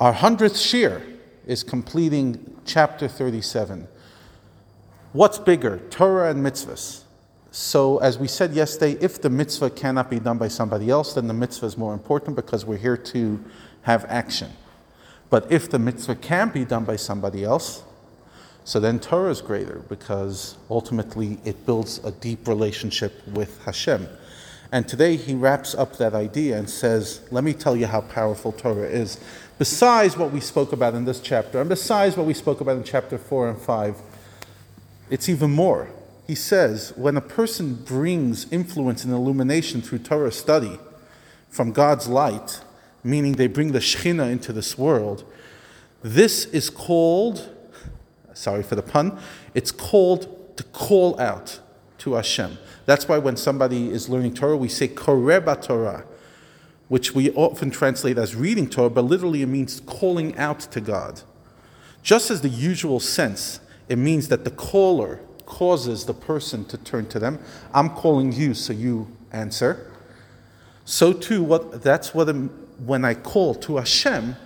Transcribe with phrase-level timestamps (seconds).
[0.00, 1.02] Our hundredth shiur
[1.46, 3.86] is completing chapter 37.
[5.12, 7.02] What's bigger, Torah and mitzvahs?
[7.50, 11.26] So, as we said yesterday, if the mitzvah cannot be done by somebody else, then
[11.26, 13.44] the mitzvah is more important because we're here to
[13.82, 14.50] have action.
[15.28, 17.82] But if the mitzvah can be done by somebody else,
[18.64, 24.08] so then Torah is greater because ultimately it builds a deep relationship with Hashem.
[24.72, 28.52] And today he wraps up that idea and says, Let me tell you how powerful
[28.52, 29.18] Torah is.
[29.58, 32.84] Besides what we spoke about in this chapter, and besides what we spoke about in
[32.84, 33.96] chapter 4 and 5,
[35.10, 35.90] it's even more.
[36.26, 40.78] He says, when a person brings influence and illumination through Torah study
[41.48, 42.62] from God's light,
[43.02, 45.24] meaning they bring the Shekhinah into this world,
[46.02, 47.50] this is called,
[48.32, 49.18] sorry for the pun,
[49.52, 51.58] it's called to call out
[52.00, 52.58] to Hashem.
[52.86, 56.04] That's why when somebody is learning Torah, we say Koreba Torah,
[56.88, 61.22] which we often translate as reading Torah, but literally it means calling out to God.
[62.02, 67.06] Just as the usual sense, it means that the caller causes the person to turn
[67.06, 67.38] to them.
[67.74, 69.90] I'm calling you, so you answer.
[70.84, 72.48] So too, what that's what I'm,
[72.84, 74.36] when I call to Hashem,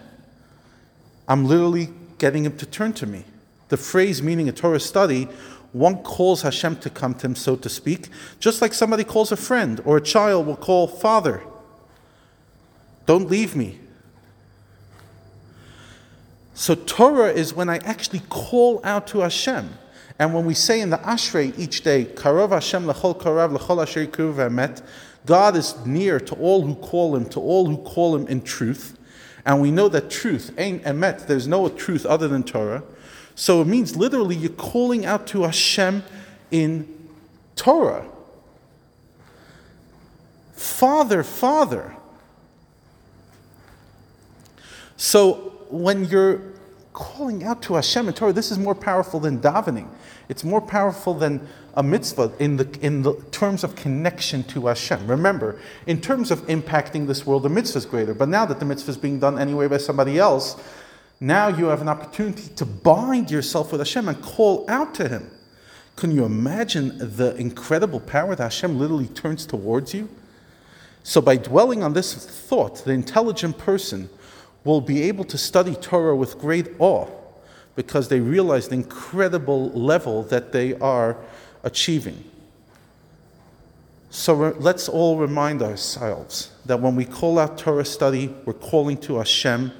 [1.28, 3.24] I'm literally getting him to turn to me.
[3.68, 5.28] The phrase meaning a Torah study,
[5.75, 8.08] one calls Hashem to come to him, so to speak,
[8.39, 11.42] just like somebody calls a friend or a child will call father.
[13.06, 13.80] Don't leave me.
[16.55, 19.69] So Torah is when I actually call out to Hashem.
[20.17, 24.06] And when we say in the Ashrei each day, Karov Hashem lechol karav lechol asher
[24.06, 24.80] emet,
[25.27, 28.97] God is near to all who call Him, to all who call Him in truth.
[29.45, 31.27] And we know that truth ain't emet.
[31.27, 32.84] There's no truth other than Torah.
[33.34, 36.04] So it means literally you're calling out to Hashem
[36.50, 36.88] in
[37.56, 38.06] Torah.
[40.52, 41.96] Father, Father.
[44.96, 46.40] So when you're
[46.92, 49.88] calling out to Hashem in Torah, this is more powerful than davening.
[50.28, 55.06] It's more powerful than a mitzvah in the, in the terms of connection to Hashem.
[55.08, 58.14] Remember, in terms of impacting this world, the mitzvah is greater.
[58.14, 60.56] But now that the mitzvah is being done anyway by somebody else,
[61.20, 65.30] now you have an opportunity to bind yourself with Hashem and call out to Him.
[65.97, 70.08] Can you imagine the incredible power that Hashem literally turns towards you?
[71.02, 74.08] So, by dwelling on this thought, the intelligent person
[74.64, 77.07] will be able to study Torah with great awe
[77.77, 81.17] because they realize the incredible level that they are
[81.63, 82.25] achieving.
[84.11, 88.96] So re- let's all remind ourselves that when we call out Torah study, we're calling
[88.98, 89.73] to Hashem,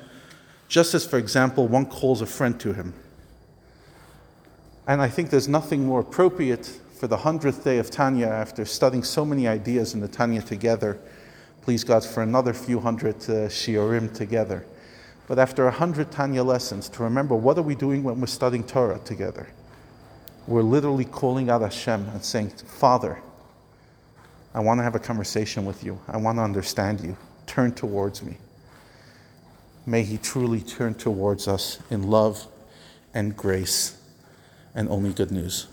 [0.69, 2.95] just as, for example, one calls a friend to him.
[4.87, 6.67] And I think there's nothing more appropriate
[6.99, 10.99] for the hundredth day of Tanya after studying so many ideas in the Tanya together.
[11.63, 14.67] Please God for another few hundred uh, shiurim together.
[15.27, 18.65] But after a hundred Tanya lessons, to remember what are we doing when we're studying
[18.65, 19.49] Torah together?
[20.47, 23.23] We're literally calling out Hashem and saying, Father,
[24.53, 25.99] I want to have a conversation with you.
[26.07, 27.17] I want to understand you.
[27.47, 28.37] Turn towards me.
[29.87, 32.47] May He truly turn towards us in love
[33.13, 33.99] and grace
[34.75, 35.67] and only good news.